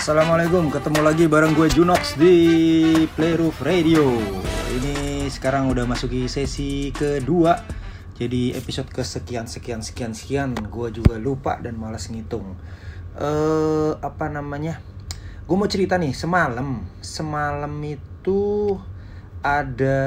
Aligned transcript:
Assalamualaikum, 0.00 0.72
ketemu 0.72 1.00
lagi 1.04 1.28
bareng 1.28 1.52
gue 1.52 1.68
Junox 1.76 2.16
di 2.16 2.32
Playroof 3.12 3.60
Radio. 3.60 4.16
Ini 4.72 5.28
sekarang 5.28 5.68
udah 5.68 5.84
masuki 5.84 6.24
sesi 6.24 6.88
kedua. 6.88 7.60
Jadi 8.16 8.56
episode 8.56 8.88
kesekian 8.88 9.44
sekian 9.44 9.84
sekian 9.84 10.16
sekian 10.16 10.56
Gue 10.56 10.88
juga 10.88 11.20
lupa 11.20 11.60
dan 11.60 11.76
malas 11.76 12.08
ngitung. 12.08 12.56
Eh 13.12 13.92
Apa 14.00 14.32
namanya? 14.32 14.80
Gue 15.44 15.60
mau 15.60 15.68
cerita 15.68 16.00
nih, 16.00 16.16
semalam 16.16 16.80
Semalam 17.04 17.76
itu 17.84 18.72
ada 19.44 20.00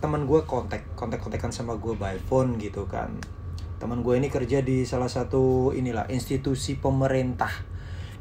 teman 0.00 0.24
gue 0.24 0.48
kontak 0.48 0.96
kontak-kontakan 0.96 1.52
sama 1.52 1.76
gue 1.76 1.92
by 1.92 2.24
phone 2.24 2.56
gitu 2.56 2.88
kan. 2.88 3.12
Teman 3.76 4.00
gue 4.00 4.16
ini 4.16 4.32
kerja 4.32 4.64
di 4.64 4.88
salah 4.88 5.12
satu 5.12 5.76
inilah 5.76 6.08
institusi 6.08 6.80
pemerintah 6.80 7.73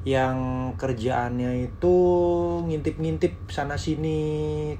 yang 0.04 0.36
kerjaannya 0.76 1.72
itu 1.72 1.96
ngintip-ngintip 2.68 3.48
sana 3.48 3.80
sini 3.80 4.20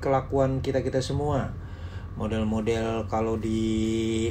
kelakuan 0.04 0.60
kita 0.60 0.84
kita 0.84 1.00
semua. 1.00 1.56
Model-model 2.20 3.08
kalau 3.08 3.40
di 3.40 4.30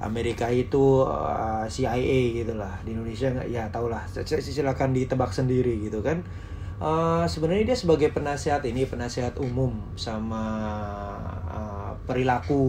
Amerika 0.00 0.48
itu 0.48 1.04
uh, 1.04 1.66
CIA 1.66 2.40
gitulah 2.40 2.80
di 2.86 2.94
Indonesia 2.94 3.28
nggak 3.34 3.48
ya 3.50 3.66
tau 3.74 3.90
lah. 3.90 4.06
Silakan 4.06 4.94
ditebak 4.94 5.34
sendiri 5.34 5.82
gitu 5.82 6.00
kan. 6.00 6.22
Uh, 6.80 7.28
sebenarnya 7.28 7.74
dia 7.74 7.78
sebagai 7.78 8.08
penasihat 8.08 8.64
ini 8.64 8.88
penasihat 8.88 9.36
umum 9.36 9.76
sama 10.00 10.40
uh, 11.44 11.92
perilaku 12.08 12.64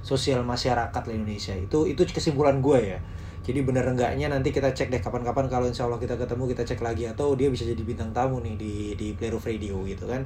sosial 0.00 0.46
masyarakat 0.46 1.02
di 1.10 1.12
Indonesia. 1.12 1.52
Itu 1.58 1.90
itu 1.90 2.06
kesimpulan 2.06 2.62
gue 2.62 2.96
ya 2.96 3.00
jadi 3.42 3.66
bener 3.66 3.82
enggaknya 3.82 4.30
nanti 4.30 4.54
kita 4.54 4.70
cek 4.70 4.94
deh 4.94 5.02
kapan-kapan 5.02 5.50
kalau 5.50 5.66
insya 5.66 5.90
Allah 5.90 5.98
kita 5.98 6.14
ketemu 6.14 6.46
kita 6.54 6.62
cek 6.62 6.78
lagi 6.78 7.10
atau 7.10 7.34
dia 7.34 7.50
bisa 7.50 7.66
jadi 7.66 7.82
bintang 7.82 8.14
tamu 8.14 8.38
nih 8.38 8.54
di 8.54 8.74
di 8.94 9.18
Playroof 9.18 9.50
Radio 9.50 9.82
gitu 9.82 10.06
kan. 10.06 10.22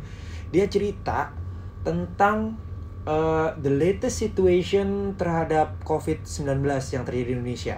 Dia 0.52 0.68
cerita 0.68 1.32
tentang 1.80 2.60
uh, 3.08 3.56
the 3.56 3.72
latest 3.72 4.20
situation 4.20 5.16
terhadap 5.16 5.80
COVID-19 5.88 6.60
yang 6.68 7.04
terjadi 7.08 7.24
di 7.24 7.34
Indonesia. 7.40 7.76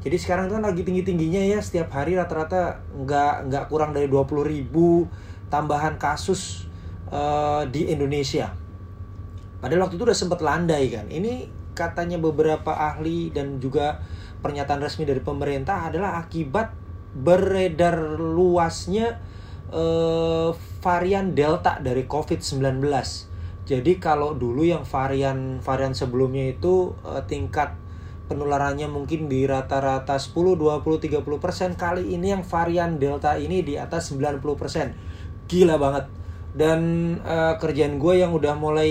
Jadi 0.00 0.16
sekarang 0.18 0.50
itu 0.50 0.58
kan 0.58 0.64
lagi 0.66 0.82
tinggi-tingginya 0.82 1.42
ya 1.44 1.58
setiap 1.62 1.94
hari 1.94 2.18
rata-rata 2.18 2.82
nggak 2.90 3.46
nggak 3.46 3.64
kurang 3.70 3.94
dari 3.94 4.10
20 4.10 4.26
ribu 4.42 5.06
tambahan 5.52 6.02
kasus 6.02 6.66
uh, 7.14 7.62
di 7.70 7.86
Indonesia. 7.94 8.50
Padahal 9.62 9.86
waktu 9.86 10.00
itu 10.00 10.04
udah 10.08 10.18
sempat 10.18 10.42
landai 10.42 10.90
kan. 10.90 11.06
Ini 11.06 11.46
katanya 11.78 12.18
beberapa 12.18 12.74
ahli 12.74 13.30
dan 13.30 13.62
juga 13.62 14.02
pernyataan 14.40 14.80
resmi 14.80 15.04
dari 15.04 15.20
pemerintah 15.20 15.92
adalah 15.92 16.18
akibat 16.20 16.72
beredar 17.14 18.18
luasnya 18.18 19.20
uh, 19.70 20.50
varian 20.82 21.32
Delta 21.34 21.78
dari 21.78 22.04
COVID-19. 22.04 22.82
Jadi 23.70 23.92
kalau 24.02 24.34
dulu 24.34 24.66
yang 24.66 24.82
varian 24.82 25.62
varian 25.62 25.94
sebelumnya 25.94 26.50
itu 26.50 26.96
uh, 27.06 27.22
tingkat 27.22 27.78
penularannya 28.30 28.86
mungkin 28.86 29.26
di 29.26 29.42
rata-rata 29.42 30.14
10, 30.14 30.54
20, 30.54 30.86
30 30.86 31.22
persen 31.42 31.74
kali 31.74 32.14
ini 32.14 32.30
yang 32.30 32.46
varian 32.46 32.98
Delta 33.02 33.34
ini 33.34 33.66
di 33.66 33.74
atas 33.74 34.14
90 34.14 34.38
persen. 34.54 34.94
Gila 35.50 35.74
banget. 35.78 36.06
Dan 36.50 36.80
uh, 37.22 37.54
kerjaan 37.62 38.02
gue 38.02 38.22
yang 38.22 38.34
udah 38.34 38.58
mulai 38.58 38.90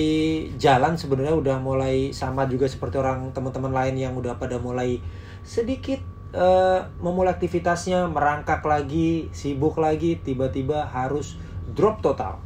jalan 0.55 0.95
sebenarnya 0.95 1.35
udah 1.35 1.57
mulai 1.59 2.15
sama 2.15 2.47
juga 2.47 2.71
seperti 2.71 2.99
orang 2.99 3.35
teman-teman 3.35 3.71
lain 3.71 3.95
yang 3.99 4.15
udah 4.15 4.39
pada 4.39 4.59
mulai 4.59 4.99
sedikit 5.43 6.01
uh, 6.33 6.85
memulai 7.01 7.33
aktivitasnya 7.33 8.09
merangkak 8.09 8.61
lagi 8.65 9.29
sibuk 9.33 9.77
lagi 9.81 10.19
tiba-tiba 10.21 10.85
harus 10.89 11.37
drop 11.73 12.01
total. 12.01 12.41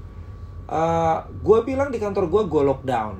Uh, 0.64 0.74
eh, 0.74 1.18
gue 1.44 1.59
bilang 1.68 1.92
di 1.92 2.00
kantor 2.00 2.31
gue 2.31 2.44
gue 2.48 2.64
lockdown. 2.64 3.16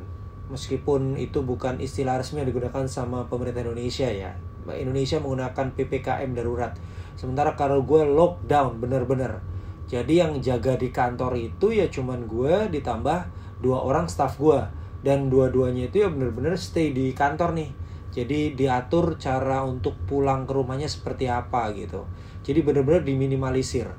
Meskipun 0.52 1.18
itu 1.18 1.42
bukan 1.42 1.80
istilah 1.82 2.20
resmi 2.20 2.44
yang 2.44 2.50
digunakan 2.52 2.86
sama 2.88 3.26
pemerintah 3.28 3.64
Indonesia 3.66 4.08
ya. 4.08 4.32
Indonesia 4.64 5.20
menggunakan 5.20 5.76
ppkm 5.76 6.30
darurat. 6.32 6.72
Sementara 7.20 7.60
kalau 7.60 7.84
gue 7.84 8.08
lockdown 8.08 8.80
bener-bener. 8.80 9.44
Jadi 9.92 10.24
yang 10.24 10.40
jaga 10.40 10.80
di 10.80 10.90
kantor 10.96 11.36
itu 11.36 11.76
ya 11.76 11.92
cuman 11.92 12.24
gue 12.24 12.72
ditambah 12.72 13.20
dua 13.60 13.80
orang 13.84 14.08
staff 14.08 14.40
gue 14.40 14.60
dan 15.04 15.28
dua-duanya 15.28 15.92
itu 15.92 16.08
ya 16.08 16.10
bener-bener 16.12 16.56
stay 16.56 16.96
di 16.96 17.12
kantor 17.12 17.52
nih 17.52 17.70
jadi 18.14 18.54
diatur 18.54 19.18
cara 19.18 19.66
untuk 19.66 19.98
pulang 20.06 20.46
ke 20.46 20.54
rumahnya 20.54 20.86
seperti 20.86 21.26
apa 21.26 21.74
gitu. 21.74 22.06
Jadi 22.46 22.62
benar-benar 22.62 23.02
diminimalisir. 23.02 23.90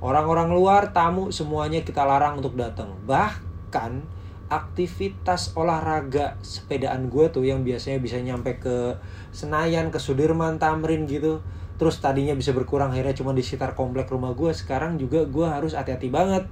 Orang-orang 0.00 0.48
luar, 0.56 0.96
tamu 0.96 1.28
semuanya 1.28 1.84
kita 1.84 2.08
larang 2.08 2.40
untuk 2.40 2.56
datang. 2.56 2.96
Bahkan 3.04 4.16
aktivitas 4.48 5.52
olahraga 5.52 6.40
sepedaan 6.40 7.12
gue 7.12 7.28
tuh 7.28 7.44
yang 7.44 7.60
biasanya 7.60 8.00
bisa 8.00 8.16
nyampe 8.16 8.56
ke 8.56 8.96
Senayan, 9.36 9.92
ke 9.92 10.00
Sudirman, 10.00 10.56
Tamrin 10.56 11.04
gitu. 11.04 11.44
Terus 11.76 12.00
tadinya 12.00 12.32
bisa 12.32 12.56
berkurang 12.56 12.96
akhirnya 12.96 13.12
cuma 13.12 13.36
di 13.36 13.44
sekitar 13.44 13.76
komplek 13.76 14.08
rumah 14.08 14.32
gue. 14.32 14.48
Sekarang 14.56 14.96
juga 14.96 15.28
gue 15.28 15.44
harus 15.44 15.76
hati-hati 15.76 16.08
banget 16.08 16.48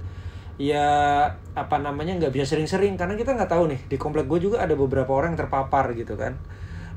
ya 0.57 0.85
apa 1.53 1.77
namanya 1.77 2.17
nggak 2.17 2.33
bisa 2.33 2.57
sering-sering 2.57 2.97
karena 2.97 3.13
kita 3.13 3.37
nggak 3.37 3.45
tahu 3.45 3.69
nih 3.69 3.77
di 3.85 3.97
komplek 4.01 4.25
gue 4.25 4.49
juga 4.49 4.65
ada 4.65 4.73
beberapa 4.73 5.13
orang 5.13 5.37
yang 5.37 5.45
terpapar 5.45 5.93
gitu 5.93 6.17
kan 6.17 6.33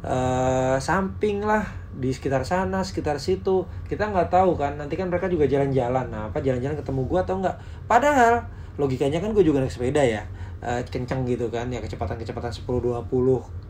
uh, 0.05 0.77
samping 0.81 1.45
lah 1.45 1.65
di 1.93 2.13
sekitar 2.13 2.47
sana 2.47 2.81
sekitar 2.81 3.21
situ. 3.21 3.67
Kita 3.89 4.09
nggak 4.09 4.33
tahu 4.33 4.57
kan 4.57 4.77
nanti 4.81 4.97
kan 4.97 5.13
mereka 5.13 5.29
juga 5.29 5.45
jalan-jalan. 5.49 6.09
Nah 6.09 6.33
apa 6.33 6.41
jalan-jalan 6.41 6.77
ketemu 6.79 7.01
gue 7.09 7.21
atau 7.21 7.35
enggak 7.41 7.57
padahal 7.85 8.47
logikanya 8.81 9.21
kan 9.21 9.37
gue 9.37 9.45
juga 9.45 9.61
naik 9.61 9.73
sepeda 9.73 10.03
ya. 10.05 10.23
Uh, 10.61 10.85
kenceng 10.93 11.25
gitu 11.25 11.49
kan 11.49 11.73
ya 11.73 11.81
kecepatan-kecepatan 11.81 12.53
10-20 12.53 13.09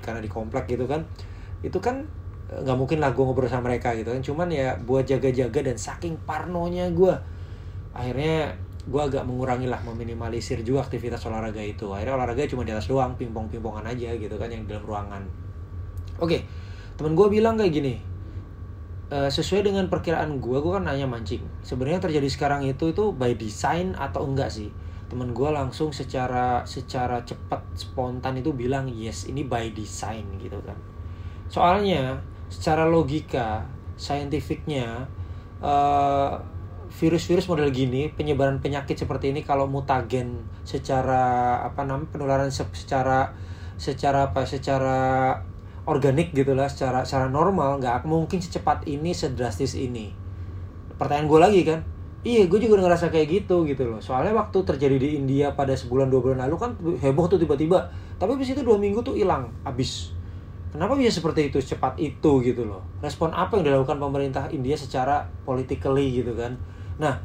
karena 0.03 0.21
di 0.23 0.31
komplek 0.31 0.65
gitu 0.71 0.87
kan. 0.91 1.03
Itu 1.63 1.79
kan 1.79 2.03
eh, 2.51 2.61
nggak 2.63 2.77
mungkin 2.79 2.99
lah 2.99 3.15
gue 3.15 3.23
ngobrol 3.23 3.51
sama 3.51 3.71
mereka 3.71 3.95
gitu 3.95 4.11
kan. 4.11 4.23
Cuman 4.23 4.49
ya 4.51 4.75
buat 4.79 5.07
jaga-jaga 5.07 5.61
dan 5.67 5.77
saking 5.79 6.19
parnonya 6.27 6.91
gue 6.91 7.15
akhirnya 7.91 8.55
gue 8.81 9.03
agak 9.03 9.23
mengurangi 9.27 9.67
lah 9.67 9.83
meminimalisir 9.87 10.63
juga 10.67 10.87
aktivitas 10.87 11.23
olahraga 11.27 11.63
itu. 11.63 11.91
Akhirnya 11.95 12.19
olahraga 12.19 12.43
cuma 12.51 12.67
di 12.67 12.75
atas 12.75 12.91
doang 12.91 13.15
pingpong 13.15 13.47
pingpongan 13.51 13.87
aja 13.87 14.11
gitu 14.15 14.35
kan 14.35 14.51
yang 14.51 14.67
di 14.67 14.75
dalam 14.75 14.87
ruangan 14.87 15.23
Oke, 16.21 16.37
okay, 16.37 16.41
temen 17.01 17.17
gue 17.17 17.33
bilang 17.33 17.57
kayak 17.57 17.73
gini. 17.73 17.95
Uh, 19.11 19.27
sesuai 19.27 19.67
dengan 19.67 19.89
perkiraan 19.89 20.39
gue, 20.39 20.59
gue 20.61 20.73
kan 20.77 20.85
nanya 20.85 21.09
mancing. 21.09 21.43
Sebenarnya 21.65 22.05
terjadi 22.05 22.29
sekarang 22.29 22.63
itu 22.69 22.93
itu 22.93 23.11
by 23.17 23.35
design 23.41 23.97
atau 23.97 24.29
enggak 24.29 24.53
sih? 24.53 24.69
Temen 25.09 25.33
gue 25.33 25.51
langsung 25.51 25.91
secara 25.91 26.63
secara 26.69 27.25
cepat 27.25 27.65
spontan 27.75 28.39
itu 28.39 28.53
bilang 28.53 28.87
yes, 28.87 29.27
ini 29.27 29.43
by 29.49 29.73
design 29.73 30.39
gitu 30.39 30.61
kan. 30.63 30.77
Soalnya 31.49 32.21
secara 32.53 32.85
logika, 32.85 33.65
scientificnya 33.97 35.09
uh, 35.65 36.37
virus-virus 36.93 37.49
model 37.49 37.73
gini, 37.73 38.13
penyebaran 38.13 38.61
penyakit 38.61 39.01
seperti 39.01 39.33
ini 39.33 39.41
kalau 39.41 39.65
mutagen 39.65 40.45
secara 40.69 41.57
apa 41.65 41.83
namanya 41.89 42.13
penularan 42.13 42.51
secara 42.53 43.33
secara 43.81 44.29
apa 44.29 44.45
secara 44.45 44.99
organik 45.89 46.37
gitulah 46.37 46.69
secara 46.69 47.07
secara 47.09 47.31
normal 47.33 47.81
nggak 47.81 48.05
mungkin 48.05 48.41
secepat 48.43 48.85
ini 48.85 49.17
sedrastis 49.17 49.73
ini. 49.79 50.13
Pertanyaan 51.01 51.27
gue 51.29 51.41
lagi 51.41 51.63
kan 51.65 51.81
iya 52.21 52.45
gue 52.45 52.61
juga 52.61 52.77
ngerasa 52.85 53.09
kayak 53.09 53.29
gitu 53.45 53.65
gitu 53.65 53.89
loh. 53.89 54.01
Soalnya 54.05 54.37
waktu 54.37 54.61
terjadi 54.61 54.97
di 55.01 55.17
India 55.17 55.57
pada 55.57 55.73
sebulan 55.73 56.13
dua 56.13 56.21
bulan 56.21 56.39
lalu 56.45 56.57
kan 56.61 56.71
heboh 57.01 57.27
tuh 57.29 57.41
tiba-tiba. 57.41 57.89
Tapi 58.21 58.37
habis 58.37 58.53
itu 58.53 58.61
dua 58.61 58.77
minggu 58.77 59.01
tuh 59.01 59.17
hilang 59.17 59.49
habis. 59.65 60.13
Kenapa 60.71 60.95
bisa 60.95 61.19
seperti 61.19 61.51
itu 61.51 61.59
cepat 61.59 61.99
itu 61.99 62.45
gitu 62.47 62.63
loh? 62.63 62.85
Respon 63.03 63.35
apa 63.35 63.59
yang 63.59 63.67
dilakukan 63.67 63.99
pemerintah 63.99 64.47
India 64.53 64.79
secara 64.79 65.27
politically 65.43 66.23
gitu 66.23 66.37
kan? 66.37 66.61
Nah 67.01 67.19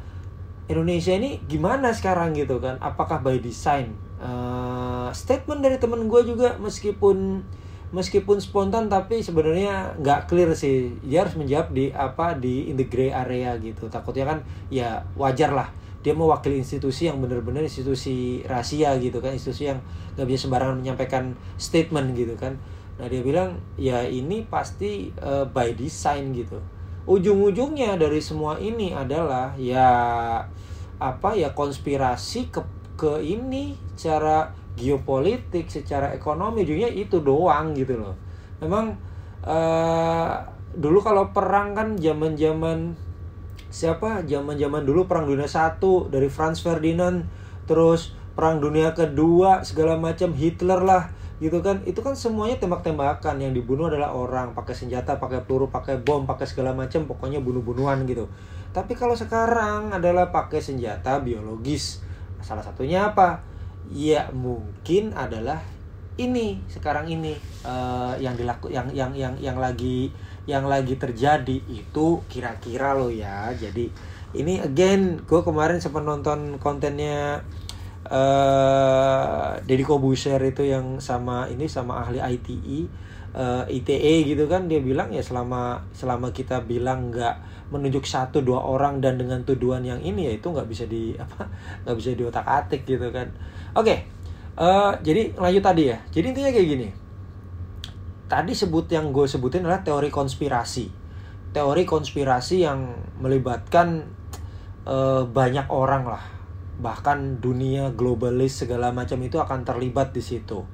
Indonesia 0.65 1.13
ini 1.13 1.43
gimana 1.45 1.93
sekarang 1.93 2.33
gitu 2.33 2.57
kan? 2.57 2.81
Apakah 2.81 3.21
by 3.21 3.37
design? 3.37 3.93
Uh, 4.17 5.11
statement 5.13 5.61
dari 5.61 5.77
temen 5.77 6.09
gue 6.09 6.21
juga 6.25 6.57
meskipun 6.57 7.45
meskipun 7.93 8.41
spontan 8.41 8.89
tapi 8.89 9.21
sebenarnya 9.21 9.97
nggak 10.01 10.31
clear 10.31 10.53
sih. 10.57 10.95
Dia 11.05 11.27
harus 11.27 11.37
menjawab 11.37 11.73
di 11.75 11.91
apa 11.93 12.33
di 12.37 12.69
in 12.71 12.79
the 12.79 12.87
gray 12.87 13.11
area 13.13 13.53
gitu. 13.61 13.89
Takutnya 13.91 14.25
kan 14.25 14.39
ya 14.73 15.03
wajar 15.19 15.53
lah. 15.53 15.69
Dia 16.05 16.13
mewakili 16.13 16.61
institusi 16.61 17.09
yang 17.09 17.17
benar-benar 17.17 17.65
institusi 17.65 18.45
rahasia 18.45 18.93
gitu 19.01 19.21
kan. 19.21 19.33
Institusi 19.33 19.69
yang 19.73 19.81
nggak 20.15 20.25
bisa 20.29 20.47
sembarangan 20.47 20.81
menyampaikan 20.81 21.33
statement 21.57 22.13
gitu 22.13 22.33
kan. 22.37 22.57
Nah 22.95 23.11
dia 23.11 23.19
bilang 23.19 23.59
ya 23.75 24.07
ini 24.07 24.47
pasti 24.47 25.11
uh, 25.19 25.43
by 25.49 25.75
design 25.75 26.31
gitu. 26.31 26.61
Ujung-ujungnya 27.05 28.01
dari 28.01 28.17
semua 28.17 28.57
ini 28.57 28.89
adalah 28.89 29.53
ya 29.59 29.89
apa 30.95 31.29
ya 31.35 31.51
konspirasi 31.51 32.49
ke 32.49 32.61
ke 32.95 33.19
ini 33.19 33.75
cara 33.99 34.55
geopolitik 34.75 35.71
secara 35.71 36.11
ekonomi 36.11 36.67
ujungnya 36.67 36.91
itu 36.91 37.23
doang 37.23 37.71
gitu 37.73 37.95
loh. 37.95 38.15
Memang 38.59 38.95
uh, 39.43 40.35
dulu 40.75 40.99
kalau 40.99 41.31
perang 41.31 41.71
kan 41.71 41.95
zaman 41.95 42.35
zaman 42.35 42.93
siapa? 43.71 44.27
Zaman-zaman 44.27 44.83
dulu 44.83 45.07
perang 45.07 45.27
dunia 45.27 45.47
satu 45.47 46.11
dari 46.11 46.27
Franz 46.27 46.59
Ferdinand 46.59 47.23
terus 47.65 48.13
perang 48.35 48.59
dunia 48.59 48.91
kedua 48.91 49.63
segala 49.63 49.95
macam 49.95 50.35
Hitler 50.35 50.83
lah 50.83 51.07
gitu 51.39 51.63
kan. 51.63 51.79
Itu 51.87 52.03
kan 52.03 52.19
semuanya 52.19 52.59
tembak-tembakan. 52.59 53.39
Yang 53.39 53.63
dibunuh 53.63 53.87
adalah 53.87 54.11
orang 54.11 54.51
pakai 54.51 54.75
senjata 54.75 55.15
pakai 55.15 55.47
peluru 55.47 55.71
pakai 55.71 56.03
bom 56.03 56.27
pakai 56.27 56.47
segala 56.47 56.75
macam 56.75 57.07
pokoknya 57.07 57.39
bunuh-bunuhan 57.39 58.03
gitu. 58.07 58.27
Tapi 58.75 58.91
kalau 58.91 59.15
sekarang 59.15 59.95
adalah 59.95 60.35
pakai 60.35 60.59
senjata 60.59 61.23
biologis. 61.23 62.03
Salah 62.43 62.61
satunya 62.61 63.07
apa 63.15 63.54
ya 63.93 64.29
mungkin 64.33 65.13
adalah 65.13 65.61
ini 66.15 66.63
sekarang 66.71 67.11
ini 67.11 67.35
uh, 67.67 68.15
yang 68.15 68.39
dilaku 68.39 68.71
yang 68.71 68.87
yang 68.95 69.11
yang 69.11 69.35
yang 69.37 69.57
lagi 69.59 70.09
yang 70.47 70.63
lagi 70.63 70.95
terjadi 70.95 71.57
itu 71.67 72.23
kira-kira 72.31 72.95
lo 72.95 73.11
ya. 73.11 73.51
Jadi 73.51 73.91
ini 74.35 74.63
again 74.63 75.19
gue 75.23 75.41
kemarin 75.43 75.83
sempat 75.83 76.03
nonton 76.07 76.55
kontennya 76.59 77.43
uh, 78.09 79.57
Deddy 79.63 79.83
Kobuser 79.83 80.39
itu 80.43 80.63
yang 80.63 81.01
sama 81.01 81.49
ini 81.49 81.65
sama 81.65 82.05
ahli 82.05 82.21
ITE 82.21 82.79
uh, 83.35 83.63
eh, 83.67 83.81
ITE 83.81 84.35
gitu 84.35 84.45
kan 84.47 84.71
dia 84.71 84.79
bilang 84.79 85.11
ya 85.11 85.23
selama 85.23 85.83
selama 85.91 86.31
kita 86.31 86.63
bilang 86.63 87.11
nggak 87.11 87.67
menunjuk 87.73 88.05
satu 88.05 88.45
dua 88.45 88.61
orang 88.61 89.01
dan 89.01 89.17
dengan 89.17 89.41
tuduhan 89.41 89.81
yang 89.81 89.99
ini 89.99 90.29
ya 90.29 90.33
itu 90.37 90.47
nggak 90.53 90.69
bisa 90.69 90.85
di 90.85 91.17
apa 91.17 91.49
nggak 91.85 91.95
bisa 91.97 92.09
diotak 92.13 92.45
atik 92.45 92.85
gitu 92.85 93.09
kan 93.09 93.27
oke 93.75 93.85
okay. 93.85 93.97
uh, 94.55 94.95
jadi 95.03 95.35
lanjut 95.35 95.63
tadi 95.63 95.83
ya. 95.91 95.97
Jadi 96.09 96.25
intinya 96.31 96.51
kayak 96.51 96.67
gini. 96.67 96.89
Tadi 98.25 98.53
sebut 98.57 98.89
yang 98.89 99.13
gue 99.13 99.29
sebutin 99.29 99.67
adalah 99.67 99.85
teori 99.85 100.09
konspirasi. 100.09 100.89
Teori 101.53 101.83
konspirasi 101.85 102.65
yang 102.65 102.97
melibatkan 103.21 104.09
uh, 104.87 105.27
banyak 105.29 105.69
orang 105.69 106.09
lah. 106.09 106.23
Bahkan 106.81 107.39
dunia 107.39 107.93
globalis 107.93 108.65
segala 108.65 108.89
macam 108.89 109.21
itu 109.21 109.37
akan 109.37 109.61
terlibat 109.61 110.11
di 110.11 110.25
situ. 110.25 110.65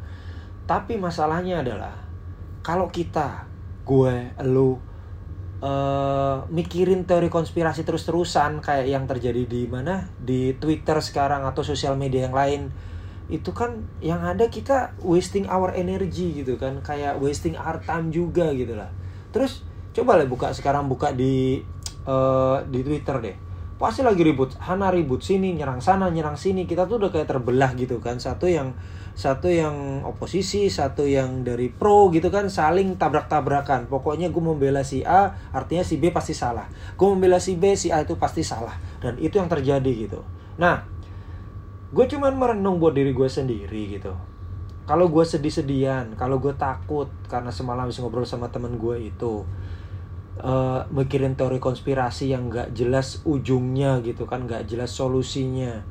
Tapi 0.63 0.95
masalahnya 0.95 1.59
adalah 1.59 1.93
kalau 2.63 2.87
kita 2.87 3.49
gue 3.83 4.31
lu 4.45 4.77
uh, 5.61 6.45
mikirin 6.49 7.05
teori 7.05 7.27
konspirasi 7.27 7.85
terus-terusan 7.85 8.61
kayak 8.61 8.87
yang 8.87 9.05
terjadi 9.05 9.45
di 9.45 9.67
mana? 9.69 10.09
Di 10.17 10.57
Twitter 10.57 10.97
sekarang 11.03 11.45
atau 11.45 11.61
sosial 11.61 11.97
media 11.97 12.29
yang 12.29 12.35
lain 12.35 12.71
itu 13.31 13.55
kan 13.55 13.87
yang 14.03 14.19
ada 14.19 14.51
kita 14.51 14.91
wasting 14.99 15.47
our 15.47 15.71
energy 15.71 16.43
gitu 16.43 16.59
kan 16.59 16.83
kayak 16.83 17.15
wasting 17.23 17.55
our 17.55 17.79
time 17.79 18.11
juga 18.11 18.51
gitu 18.51 18.75
lah. 18.75 18.91
Terus 19.31 19.63
coba 19.95 20.19
lah 20.19 20.27
buka 20.27 20.51
sekarang 20.51 20.91
buka 20.91 21.15
di 21.15 21.63
uh, 22.03 22.59
di 22.67 22.83
Twitter 22.83 23.17
deh. 23.23 23.37
Pasti 23.79 24.05
lagi 24.05 24.21
ribut 24.21 24.53
Hana 24.61 24.93
ribut 24.93 25.23
sini 25.25 25.55
nyerang 25.55 25.79
sana 25.79 26.11
nyerang 26.11 26.35
sini. 26.35 26.67
Kita 26.67 26.85
tuh 26.85 27.01
udah 27.01 27.09
kayak 27.09 27.31
terbelah 27.31 27.71
gitu 27.79 28.03
kan 28.03 28.19
satu 28.19 28.51
yang 28.51 28.75
satu 29.15 29.47
yang 29.47 30.03
oposisi 30.07 30.71
satu 30.71 31.03
yang 31.03 31.47
dari 31.47 31.71
pro 31.71 32.11
gitu 32.11 32.27
kan 32.27 32.51
saling 32.51 32.99
tabrak-tabrakan. 32.99 33.87
Pokoknya 33.87 34.27
gue 34.27 34.43
membela 34.43 34.83
si 34.83 35.07
A 35.07 35.33
artinya 35.55 35.87
si 35.87 36.03
B 36.03 36.11
pasti 36.11 36.35
salah. 36.35 36.67
Gue 36.99 37.15
membela 37.15 37.39
si 37.39 37.55
B 37.55 37.79
si 37.79 37.95
A 37.95 38.03
itu 38.03 38.19
pasti 38.19 38.43
salah. 38.43 38.75
Dan 38.99 39.15
itu 39.23 39.39
yang 39.39 39.47
terjadi 39.47 39.91
gitu. 39.95 40.19
Nah 40.59 40.90
gue 41.91 42.05
cuman 42.07 42.33
merenung 42.39 42.79
buat 42.79 42.95
diri 42.95 43.11
gue 43.11 43.27
sendiri 43.27 43.99
gitu. 43.99 44.15
Kalau 44.87 45.11
gue 45.11 45.23
sedih-sedian 45.23 46.15
kalau 46.15 46.39
gue 46.39 46.55
takut 46.55 47.11
karena 47.27 47.51
semalam 47.51 47.87
bisa 47.87 47.99
ngobrol 48.03 48.27
sama 48.27 48.47
temen 48.47 48.79
gue 48.79 49.11
itu 49.11 49.43
uh, 50.39 50.87
mikirin 50.89 51.35
teori 51.35 51.59
konspirasi 51.59 52.31
yang 52.31 52.47
gak 52.47 52.71
jelas 52.71 53.19
ujungnya 53.27 53.99
gitu 54.01 54.23
kan 54.23 54.47
gak 54.47 54.71
jelas 54.71 54.95
solusinya. 54.95 55.83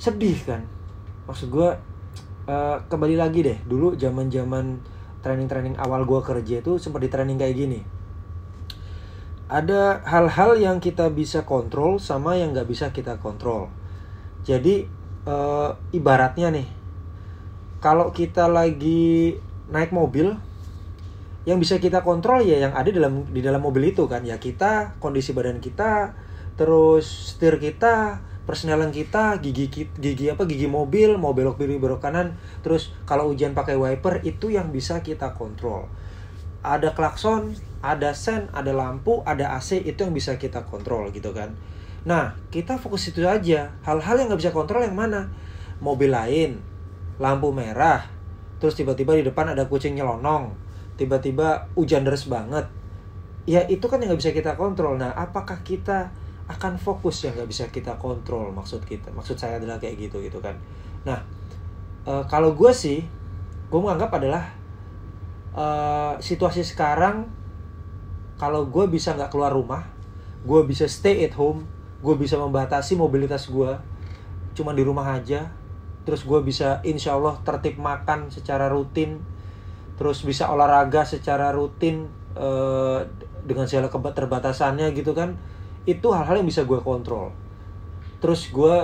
Sedih 0.00 0.36
kan? 0.44 0.64
Maksud 1.28 1.52
gue 1.52 1.70
uh, 2.48 2.76
kembali 2.88 3.20
lagi 3.20 3.44
deh 3.44 3.58
dulu 3.68 3.94
zaman 4.00 4.32
zaman 4.32 4.80
training-training 5.20 5.76
awal 5.76 6.08
gue 6.08 6.20
kerja 6.24 6.64
itu 6.64 6.80
sempat 6.80 7.04
di 7.04 7.12
training 7.12 7.36
kayak 7.36 7.56
gini. 7.56 7.80
Ada 9.48 10.04
hal-hal 10.04 10.60
yang 10.60 10.76
kita 10.76 11.08
bisa 11.08 11.44
kontrol 11.44 11.96
sama 12.00 12.36
yang 12.36 12.52
gak 12.52 12.68
bisa 12.68 12.92
kita 12.92 13.16
kontrol. 13.20 13.72
Jadi 14.44 14.97
uh, 15.28 15.76
ibaratnya 15.92 16.48
nih 16.48 16.68
kalau 17.78 18.10
kita 18.10 18.48
lagi 18.48 19.36
naik 19.68 19.92
mobil 19.92 20.34
yang 21.46 21.62
bisa 21.62 21.78
kita 21.80 22.02
kontrol 22.02 22.42
ya 22.44 22.60
yang 22.60 22.74
ada 22.74 22.90
dalam 22.90 23.24
di 23.30 23.40
dalam 23.40 23.62
mobil 23.62 23.94
itu 23.94 24.04
kan. 24.10 24.24
Ya 24.26 24.36
kita 24.36 24.98
kondisi 24.98 25.32
badan 25.32 25.62
kita 25.62 26.12
terus 26.58 27.32
setir 27.32 27.62
kita 27.62 28.20
persenelan 28.44 28.90
kita 28.90 29.38
gigi 29.38 29.70
gigi 29.70 30.26
apa 30.26 30.42
gigi 30.48 30.66
mobil 30.66 31.14
mau 31.20 31.36
belok 31.36 31.60
kiri 31.62 31.78
belok 31.78 32.02
kanan 32.02 32.34
terus 32.64 32.90
kalau 33.06 33.30
hujan 33.30 33.54
pakai 33.54 33.78
wiper 33.78 34.24
itu 34.26 34.50
yang 34.50 34.74
bisa 34.74 35.00
kita 35.00 35.32
kontrol. 35.38 35.86
Ada 36.66 36.92
klakson 36.92 37.54
ada 37.78 38.10
sen 38.10 38.50
ada 38.50 38.74
lampu 38.74 39.22
ada 39.22 39.54
AC 39.54 39.78
itu 39.86 40.02
yang 40.02 40.10
bisa 40.10 40.34
kita 40.34 40.66
kontrol 40.66 41.14
gitu 41.14 41.30
kan 41.30 41.54
Nah, 42.08 42.32
kita 42.48 42.80
fokus 42.80 43.12
itu 43.12 43.20
aja. 43.28 43.68
Hal-hal 43.84 44.16
yang 44.16 44.32
nggak 44.32 44.40
bisa 44.40 44.56
kontrol 44.56 44.80
yang 44.80 44.96
mana? 44.96 45.28
Mobil 45.84 46.08
lain, 46.08 46.56
lampu 47.20 47.52
merah, 47.52 48.08
terus 48.56 48.72
tiba-tiba 48.72 49.12
di 49.12 49.28
depan 49.28 49.52
ada 49.52 49.68
kucing 49.68 49.92
nyelonong, 49.92 50.56
tiba-tiba 50.96 51.68
hujan 51.76 52.08
deras 52.08 52.24
banget. 52.24 52.64
Ya 53.44 53.60
itu 53.68 53.84
kan 53.92 54.00
yang 54.00 54.16
nggak 54.16 54.20
bisa 54.24 54.32
kita 54.32 54.56
kontrol. 54.56 54.96
Nah, 54.96 55.12
apakah 55.12 55.60
kita 55.60 56.08
akan 56.48 56.80
fokus 56.80 57.28
yang 57.28 57.36
nggak 57.36 57.50
bisa 57.52 57.64
kita 57.68 58.00
kontrol? 58.00 58.56
Maksud 58.56 58.88
kita, 58.88 59.12
maksud 59.12 59.36
saya 59.36 59.60
adalah 59.60 59.76
kayak 59.76 60.08
gitu 60.08 60.24
gitu 60.24 60.40
kan. 60.40 60.56
Nah, 61.04 61.20
e, 62.08 62.12
kalau 62.24 62.56
gue 62.56 62.72
sih, 62.72 63.04
gue 63.68 63.80
menganggap 63.80 64.16
adalah 64.16 64.48
e, 65.52 65.66
situasi 66.24 66.64
sekarang, 66.64 67.28
kalau 68.40 68.64
gue 68.64 68.84
bisa 68.88 69.12
nggak 69.12 69.28
keluar 69.28 69.52
rumah, 69.52 69.84
gue 70.44 70.60
bisa 70.64 70.88
stay 70.88 71.24
at 71.24 71.36
home, 71.36 71.68
gue 71.98 72.14
bisa 72.14 72.38
membatasi 72.38 72.94
mobilitas 72.94 73.50
gue 73.50 73.74
cuma 74.54 74.74
di 74.74 74.82
rumah 74.82 75.14
aja. 75.14 75.50
Terus 76.06 76.24
gue 76.24 76.40
bisa 76.40 76.80
insya 76.86 77.18
Allah 77.18 77.38
tertib 77.42 77.78
makan 77.78 78.32
secara 78.32 78.70
rutin. 78.70 79.20
Terus 79.98 80.22
bisa 80.22 80.48
olahraga 80.48 81.02
secara 81.02 81.50
rutin 81.50 82.06
uh, 82.38 83.02
dengan 83.44 83.66
segala 83.66 83.90
keterbatasannya 83.90 84.94
gitu 84.94 85.12
kan. 85.12 85.36
Itu 85.84 86.14
hal-hal 86.14 86.40
yang 86.42 86.48
bisa 86.48 86.64
gue 86.64 86.80
kontrol. 86.80 87.34
Terus 88.22 88.50
gue 88.50 88.76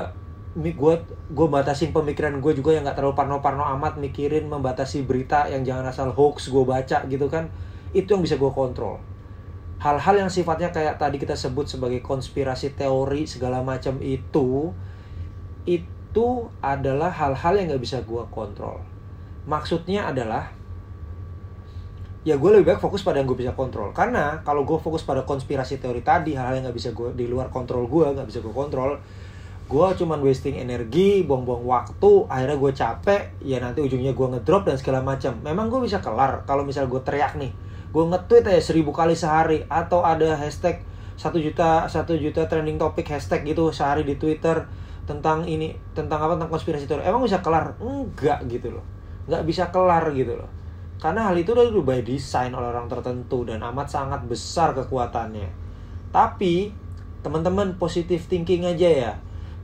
gue 0.54 0.94
gue 1.34 1.46
batasin 1.50 1.90
pemikiran 1.90 2.38
gue 2.38 2.52
juga 2.54 2.78
yang 2.78 2.86
nggak 2.86 2.94
terlalu 2.94 3.18
parno-parno 3.18 3.66
amat 3.74 3.98
mikirin 3.98 4.46
membatasi 4.46 5.02
berita 5.02 5.50
yang 5.50 5.66
jangan 5.66 5.90
asal 5.90 6.14
hoax 6.14 6.50
gue 6.50 6.62
baca 6.66 7.06
gitu 7.06 7.26
kan. 7.30 7.50
Itu 7.94 8.18
yang 8.18 8.22
bisa 8.26 8.38
gue 8.38 8.50
kontrol 8.50 9.13
hal-hal 9.84 10.16
yang 10.16 10.30
sifatnya 10.32 10.72
kayak 10.72 10.96
tadi 10.96 11.20
kita 11.20 11.36
sebut 11.36 11.68
sebagai 11.68 12.00
konspirasi 12.00 12.72
teori 12.72 13.28
segala 13.28 13.60
macam 13.60 14.00
itu 14.00 14.72
itu 15.68 16.28
adalah 16.64 17.12
hal-hal 17.12 17.52
yang 17.60 17.68
nggak 17.68 17.84
bisa 17.84 18.00
gue 18.00 18.24
kontrol. 18.32 18.80
Maksudnya 19.44 20.08
adalah 20.08 20.48
ya 22.24 22.40
gue 22.40 22.48
lebih 22.48 22.72
baik 22.72 22.80
fokus 22.80 23.04
pada 23.04 23.20
yang 23.20 23.28
gue 23.28 23.36
bisa 23.36 23.52
kontrol. 23.52 23.92
Karena 23.92 24.40
kalau 24.40 24.64
gue 24.64 24.80
fokus 24.80 25.04
pada 25.04 25.28
konspirasi 25.28 25.76
teori 25.76 26.00
tadi 26.00 26.32
hal-hal 26.32 26.56
yang 26.56 26.64
nggak 26.72 26.78
bisa 26.80 26.96
gue 26.96 27.12
di 27.12 27.28
luar 27.28 27.52
kontrol 27.52 27.84
gue 27.84 28.08
nggak 28.08 28.24
bisa 28.24 28.40
gue 28.40 28.54
kontrol 28.56 28.96
gue 29.64 29.86
cuman 29.96 30.20
wasting 30.20 30.60
energi 30.60 31.24
buang-buang 31.24 31.64
waktu 31.64 32.28
akhirnya 32.28 32.56
gue 32.60 32.72
capek 32.76 33.22
ya 33.40 33.64
nanti 33.64 33.80
ujungnya 33.80 34.12
gue 34.12 34.26
ngedrop 34.32 34.64
dan 34.64 34.80
segala 34.80 35.04
macam. 35.04 35.36
Memang 35.44 35.68
gue 35.68 35.84
bisa 35.84 36.00
kelar 36.00 36.48
kalau 36.48 36.64
misal 36.64 36.88
gue 36.88 37.00
teriak 37.04 37.36
nih 37.36 37.63
gue 37.94 38.04
nge-tweet 38.10 38.42
aja 38.50 38.58
seribu 38.58 38.90
kali 38.90 39.14
sehari 39.14 39.62
atau 39.70 40.02
ada 40.02 40.34
hashtag 40.34 40.82
satu 41.14 41.38
juta 41.38 41.86
satu 41.86 42.18
juta 42.18 42.50
trending 42.50 42.74
topik 42.74 43.06
hashtag 43.06 43.46
gitu 43.46 43.70
sehari 43.70 44.02
di 44.02 44.18
Twitter 44.18 44.66
tentang 45.06 45.46
ini 45.46 45.78
tentang 45.94 46.18
apa 46.18 46.34
tentang 46.34 46.50
konspirasi 46.50 46.90
teori. 46.90 47.06
Emang 47.06 47.22
bisa 47.22 47.38
kelar? 47.38 47.78
Enggak 47.78 48.42
gitu 48.50 48.74
loh. 48.74 48.84
Nggak 49.30 49.42
bisa 49.46 49.64
kelar 49.70 50.04
gitu 50.10 50.34
loh. 50.34 50.50
Karena 50.98 51.28
hal 51.28 51.36
itu 51.36 51.52
udah 51.52 51.70
by 51.84 52.00
design 52.02 52.56
oleh 52.56 52.72
orang 52.72 52.88
tertentu 52.88 53.44
dan 53.44 53.60
amat 53.62 53.92
sangat 53.92 54.24
besar 54.24 54.72
kekuatannya. 54.72 55.52
Tapi 56.10 56.72
teman-teman 57.20 57.76
positive 57.76 58.24
thinking 58.26 58.66
aja 58.66 58.90
ya. 58.90 59.12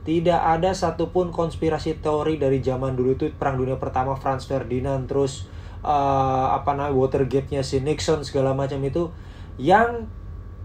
Tidak 0.01 0.39
ada 0.39 0.73
satupun 0.73 1.29
konspirasi 1.29 2.01
teori 2.01 2.39
dari 2.39 2.63
zaman 2.63 2.95
dulu. 2.95 3.17
Itu 3.17 3.29
perang 3.37 3.57
dunia 3.59 3.77
pertama 3.77 4.17
Franz 4.17 4.49
Ferdinand 4.49 5.05
terus 5.05 5.50
uh, 5.81 6.47
apa 6.55 6.73
namanya 6.77 6.93
Watergate-nya 6.97 7.61
si 7.65 7.81
Nixon 7.81 8.21
segala 8.25 8.53
macam 8.53 8.81
itu 8.81 9.09
yang 9.61 10.09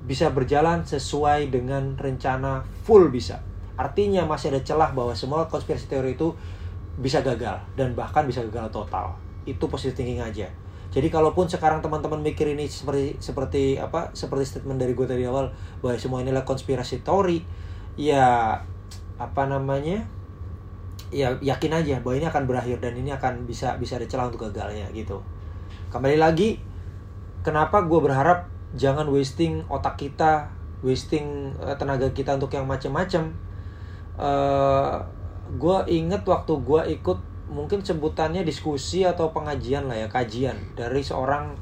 bisa 0.06 0.30
berjalan 0.30 0.86
sesuai 0.86 1.50
dengan 1.50 1.98
rencana 1.98 2.62
full 2.86 3.10
bisa. 3.10 3.42
Artinya 3.76 4.24
masih 4.24 4.54
ada 4.54 4.62
celah 4.62 4.94
bahwa 4.94 5.12
semua 5.12 5.50
konspirasi 5.50 5.90
teori 5.90 6.14
itu 6.16 6.32
bisa 6.96 7.20
gagal 7.20 7.60
dan 7.76 7.92
bahkan 7.92 8.24
bisa 8.24 8.40
gagal 8.46 8.72
total. 8.72 9.18
Itu 9.44 9.68
positive 9.68 9.98
thinking 9.98 10.22
aja. 10.22 10.48
jadi 10.96 11.12
kalaupun 11.12 11.44
sekarang 11.44 11.84
teman-teman 11.84 12.24
mikir 12.24 12.48
ini 12.56 12.70
seperti 12.72 13.20
seperti 13.20 13.76
apa 13.76 14.16
seperti 14.16 14.48
statement 14.48 14.80
dari 14.80 14.96
gue 14.96 15.04
dari 15.04 15.28
awal 15.28 15.52
bahwa 15.84 15.92
semua 16.00 16.24
inilah 16.24 16.40
konspirasi 16.46 17.04
teori 17.04 17.44
ya 18.00 18.56
apa 19.20 19.42
namanya 19.44 20.08
ya 21.14 21.34
yakin 21.38 21.72
aja 21.72 22.02
bahwa 22.02 22.18
ini 22.18 22.26
akan 22.26 22.44
berakhir 22.50 22.78
dan 22.82 22.94
ini 22.98 23.14
akan 23.14 23.46
bisa 23.46 23.78
bisa 23.78 23.98
ada 23.98 24.06
celah 24.06 24.30
untuk 24.30 24.50
gagalnya 24.50 24.90
gitu. 24.90 25.22
Kembali 25.90 26.18
lagi 26.18 26.58
kenapa 27.46 27.86
gue 27.86 28.00
berharap 28.02 28.50
jangan 28.74 29.06
wasting 29.08 29.62
otak 29.70 29.96
kita 29.96 30.50
wasting 30.84 31.54
uh, 31.62 31.74
tenaga 31.78 32.10
kita 32.12 32.36
untuk 32.36 32.52
yang 32.52 32.68
macam-macam 32.68 33.32
uh, 34.20 35.00
gue 35.46 35.78
inget 35.88 36.26
waktu 36.26 36.52
gue 36.58 36.80
ikut 37.00 37.18
mungkin 37.46 37.78
sebutannya 37.78 38.42
diskusi 38.42 39.06
atau 39.06 39.30
pengajian 39.30 39.86
lah 39.86 39.94
ya 39.94 40.08
kajian 40.10 40.58
dari 40.74 41.00
seorang 41.00 41.54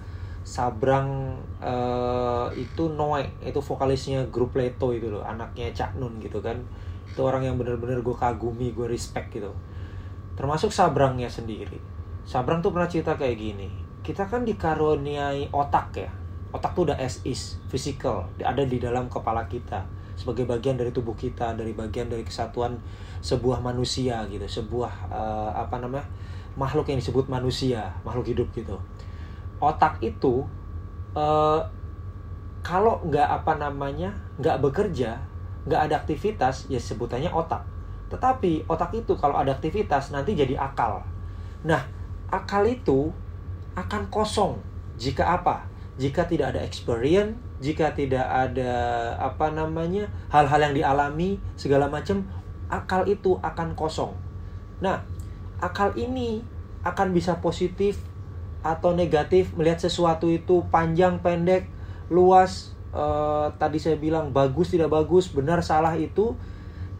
Sabrang 0.44 1.40
uh, 1.64 2.52
itu 2.52 2.92
Noe 2.92 3.24
itu 3.40 3.60
vokalisnya 3.64 4.28
grup 4.28 4.52
Leto 4.56 4.92
itu 4.92 5.08
loh 5.08 5.24
anaknya 5.24 5.72
Cak 5.72 5.96
Nun 5.96 6.20
gitu 6.20 6.40
kan 6.44 6.60
itu 7.08 7.20
orang 7.22 7.46
yang 7.46 7.56
bener-bener 7.60 8.00
gue 8.02 8.16
kagumi 8.16 8.74
gue 8.74 8.86
respect 8.88 9.30
gitu. 9.30 9.52
Termasuk 10.34 10.74
Sabrangnya 10.74 11.30
sendiri. 11.30 11.78
Sabrang 12.24 12.64
tuh 12.64 12.74
pernah 12.74 12.90
cerita 12.90 13.14
kayak 13.14 13.36
gini. 13.38 13.68
Kita 14.02 14.26
kan 14.26 14.42
dikaruniai 14.42 15.52
otak 15.54 15.88
ya. 15.94 16.10
Otak 16.50 16.74
tuh 16.74 16.90
udah 16.90 16.98
as 16.98 17.22
is 17.22 17.60
physical. 17.70 18.26
Ada 18.40 18.66
di 18.66 18.82
dalam 18.82 19.06
kepala 19.06 19.46
kita. 19.46 19.86
Sebagai 20.14 20.46
bagian 20.46 20.78
dari 20.78 20.90
tubuh 20.90 21.14
kita 21.14 21.54
dari 21.54 21.74
bagian 21.74 22.06
dari 22.10 22.22
kesatuan 22.22 22.78
sebuah 23.22 23.62
manusia 23.62 24.26
gitu. 24.26 24.46
Sebuah 24.46 24.92
uh, 25.10 25.50
apa 25.54 25.78
namanya 25.78 26.06
makhluk 26.54 26.86
yang 26.90 26.98
disebut 27.02 27.26
manusia 27.26 27.94
makhluk 28.06 28.30
hidup 28.30 28.48
gitu. 28.54 28.78
Otak 29.58 30.02
itu 30.02 30.46
uh, 31.14 31.60
kalau 32.64 33.02
nggak 33.04 33.28
apa 33.28 33.52
namanya 33.60 34.14
nggak 34.40 34.58
bekerja 34.64 35.20
nggak 35.64 35.80
ada 35.90 35.94
aktivitas 36.00 36.68
ya 36.68 36.80
sebutannya 36.80 37.32
otak. 37.32 37.64
Tetapi 38.12 38.68
otak 38.68 38.92
itu 38.94 39.16
kalau 39.16 39.40
ada 39.40 39.56
aktivitas 39.56 40.12
nanti 40.12 40.36
jadi 40.36 40.56
akal. 40.60 41.00
Nah 41.64 41.84
akal 42.28 42.68
itu 42.68 43.10
akan 43.74 44.06
kosong. 44.12 44.60
Jika 45.00 45.40
apa? 45.40 45.66
Jika 45.98 46.26
tidak 46.26 46.54
ada 46.54 46.60
experience 46.62 47.38
jika 47.64 47.94
tidak 47.96 48.28
ada 48.28 48.72
apa 49.16 49.48
namanya 49.48 50.10
hal-hal 50.28 50.68
yang 50.68 50.74
dialami 50.76 51.40
segala 51.56 51.88
macam 51.88 52.26
akal 52.68 53.08
itu 53.08 53.40
akan 53.40 53.72
kosong. 53.78 54.12
Nah 54.84 55.00
akal 55.62 55.94
ini 55.94 56.44
akan 56.84 57.16
bisa 57.16 57.40
positif 57.40 58.02
atau 58.60 58.92
negatif 58.92 59.56
melihat 59.56 59.80
sesuatu 59.80 60.28
itu 60.28 60.60
panjang 60.68 61.20
pendek 61.24 61.72
luas 62.12 62.73
eh, 62.94 63.46
tadi 63.58 63.82
saya 63.82 63.98
bilang 63.98 64.30
bagus 64.30 64.70
tidak 64.70 64.94
bagus 64.94 65.28
benar 65.34 65.60
salah 65.60 65.98
itu 65.98 66.38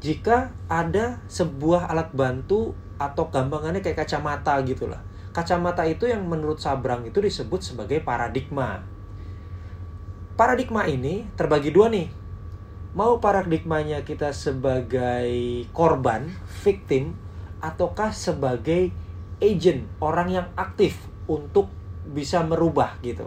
jika 0.03 0.53
ada 0.69 1.23
sebuah 1.31 1.89
alat 1.89 2.13
bantu 2.13 2.75
atau 2.99 3.31
gampangannya 3.31 3.81
kayak 3.81 4.05
kacamata 4.05 4.59
gitulah 4.67 5.01
kacamata 5.35 5.83
itu 5.83 6.07
yang 6.07 6.23
menurut 6.31 6.63
Sabrang 6.63 7.03
itu 7.03 7.19
disebut 7.19 7.59
sebagai 7.59 7.99
paradigma. 8.07 8.87
Paradigma 10.39 10.87
ini 10.87 11.27
terbagi 11.35 11.75
dua 11.75 11.91
nih. 11.91 12.07
Mau 12.95 13.19
paradigmanya 13.19 14.07
kita 14.07 14.31
sebagai 14.31 15.67
korban 15.75 16.31
victim 16.63 17.19
ataukah 17.59 18.15
sebagai 18.15 18.95
agent 19.43 19.91
orang 19.99 20.31
yang 20.31 20.47
aktif 20.55 21.03
untuk 21.27 21.67
bisa 22.07 22.47
merubah 22.47 22.95
gitu. 23.03 23.27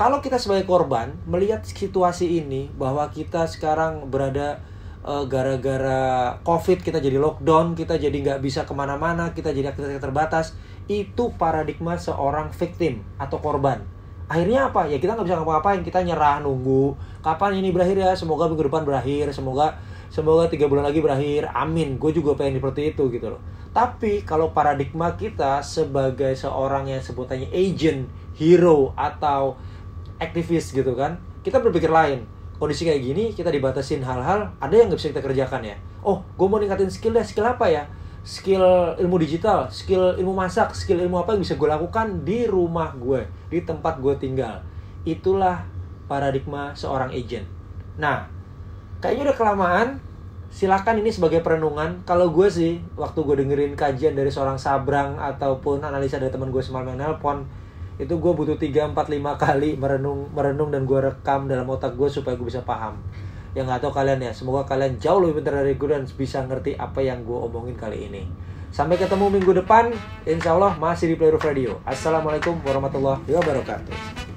Kalau 0.00 0.24
kita 0.24 0.40
sebagai 0.40 0.64
korban 0.64 1.12
melihat 1.28 1.60
situasi 1.60 2.40
ini 2.40 2.72
bahwa 2.72 3.04
kita 3.12 3.44
sekarang 3.44 4.08
berada 4.08 4.56
gara 5.04 5.28
gara-gara 5.28 6.00
covid 6.40 6.80
kita 6.80 7.04
jadi 7.04 7.20
lockdown 7.20 7.76
kita 7.76 8.00
jadi 8.00 8.16
nggak 8.16 8.40
bisa 8.40 8.64
ke 8.64 8.72
mana-mana 8.72 9.36
kita 9.36 9.52
jadi 9.52 9.76
aktivitas 9.76 10.00
terbatas 10.00 10.46
itu 10.88 11.36
paradigma 11.36 12.00
seorang 12.00 12.48
victim 12.48 13.04
atau 13.20 13.44
korban. 13.44 13.84
Akhirnya 14.24 14.72
apa? 14.72 14.88
Ya 14.88 14.96
kita 14.96 15.20
nggak 15.20 15.28
bisa 15.28 15.36
ngapa-ngapain 15.36 15.84
kita 15.84 16.00
nyerah 16.00 16.40
nunggu. 16.40 16.96
Kapan 17.20 17.60
ini 17.60 17.68
berakhir 17.68 18.00
ya? 18.00 18.16
Semoga 18.16 18.48
minggu 18.48 18.72
depan 18.72 18.88
berakhir 18.88 19.28
semoga 19.36 19.84
semoga 20.08 20.48
tiga 20.48 20.64
bulan 20.64 20.88
lagi 20.88 21.04
berakhir. 21.04 21.52
Amin. 21.52 22.00
Gue 22.00 22.16
juga 22.16 22.40
pengen 22.40 22.56
seperti 22.56 22.96
itu 22.96 23.04
gitu 23.12 23.36
loh. 23.36 23.40
Tapi 23.76 24.24
kalau 24.24 24.56
paradigma 24.56 25.12
kita 25.12 25.60
sebagai 25.60 26.32
seorang 26.40 26.88
yang 26.88 27.04
sebutannya 27.04 27.52
agent, 27.52 28.08
hero 28.32 28.96
atau 28.96 29.60
aktivis 30.20 30.70
gitu 30.70 30.92
kan, 30.94 31.16
kita 31.40 31.58
berpikir 31.58 31.88
lain. 31.88 32.28
Kondisi 32.60 32.84
kayak 32.84 33.00
gini 33.00 33.24
kita 33.32 33.48
dibatasin 33.48 34.04
hal-hal, 34.04 34.52
ada 34.60 34.74
yang 34.76 34.92
nggak 34.92 35.00
bisa 35.00 35.16
kita 35.16 35.24
kerjakan 35.24 35.64
ya. 35.64 35.76
Oh, 36.04 36.20
gue 36.36 36.46
mau 36.46 36.60
ningkatin 36.60 36.92
skill 36.92 37.16
deh, 37.16 37.24
skill 37.24 37.48
apa 37.48 37.66
ya? 37.72 37.88
Skill 38.20 39.00
ilmu 39.00 39.16
digital, 39.16 39.72
skill 39.72 40.20
ilmu 40.20 40.36
masak, 40.36 40.76
skill 40.76 41.00
ilmu 41.00 41.24
apa 41.24 41.32
yang 41.32 41.40
bisa 41.40 41.56
gue 41.56 41.64
lakukan 41.64 42.20
di 42.20 42.44
rumah 42.44 42.92
gue, 42.92 43.24
di 43.48 43.64
tempat 43.64 43.96
gue 43.96 44.12
tinggal. 44.20 44.60
Itulah 45.08 45.64
paradigma 46.04 46.76
seorang 46.76 47.08
agent. 47.16 47.48
Nah, 47.96 48.28
kayaknya 49.00 49.32
udah 49.32 49.36
kelamaan 49.40 49.88
silakan 50.52 51.00
ini 51.00 51.08
sebagai 51.14 51.40
perenungan. 51.40 52.04
Kalau 52.04 52.28
gue 52.28 52.50
sih, 52.52 52.84
waktu 52.98 53.24
gue 53.24 53.36
dengerin 53.40 53.72
kajian 53.72 54.12
dari 54.12 54.28
seorang 54.28 54.60
Sabrang 54.60 55.16
ataupun 55.16 55.80
analisa 55.80 56.20
dari 56.20 56.28
teman 56.28 56.52
gue 56.52 56.60
semalam 56.60 56.92
yang 56.92 57.00
nelpon, 57.00 57.46
itu 58.00 58.16
gue 58.16 58.32
butuh 58.32 58.56
3, 58.56 58.96
4, 58.96 58.96
5 58.96 59.36
kali 59.36 59.76
merenung 59.76 60.32
merenung 60.32 60.72
dan 60.72 60.88
gue 60.88 60.98
rekam 61.04 61.44
dalam 61.44 61.68
otak 61.68 62.00
gue 62.00 62.08
supaya 62.08 62.32
gue 62.32 62.48
bisa 62.48 62.64
paham. 62.64 62.96
Yang 63.52 63.76
gak 63.76 63.80
tau 63.84 63.92
kalian 63.92 64.24
ya, 64.24 64.32
semoga 64.32 64.64
kalian 64.64 64.96
jauh 64.96 65.20
lebih 65.20 65.44
pintar 65.44 65.60
dari 65.60 65.76
gue 65.76 65.88
dan 65.90 66.08
bisa 66.08 66.40
ngerti 66.40 66.80
apa 66.80 67.04
yang 67.04 67.20
gue 67.28 67.36
omongin 67.36 67.76
kali 67.76 68.08
ini. 68.08 68.24
Sampai 68.70 68.96
ketemu 68.96 69.28
minggu 69.28 69.52
depan, 69.60 69.90
insya 70.24 70.54
Allah 70.54 70.78
masih 70.78 71.12
di 71.12 71.16
Playroof 71.18 71.42
Radio. 71.42 71.82
Assalamualaikum 71.82 72.62
warahmatullahi 72.62 73.26
wabarakatuh. 73.26 74.29